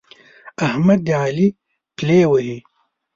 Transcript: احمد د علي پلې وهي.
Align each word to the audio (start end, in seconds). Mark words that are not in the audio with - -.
احمد 0.67 0.99
د 1.07 1.09
علي 1.23 1.47
پلې 1.97 2.19
وهي. 2.29 2.57